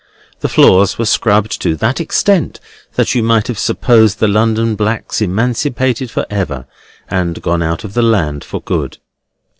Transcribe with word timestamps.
The 0.39 0.49
floors 0.49 0.97
were 0.97 1.05
scrubbed 1.05 1.61
to 1.61 1.75
that 1.75 2.01
extent, 2.01 2.59
that 2.95 3.13
you 3.13 3.21
might 3.21 3.45
have 3.45 3.59
supposed 3.59 4.17
the 4.17 4.27
London 4.27 4.73
blacks 4.73 5.21
emancipated 5.21 6.09
for 6.09 6.25
ever, 6.27 6.65
and 7.07 7.39
gone 7.39 7.61
out 7.61 7.83
of 7.83 7.93
the 7.93 8.01
land 8.01 8.43
for 8.43 8.61
good. 8.61 8.97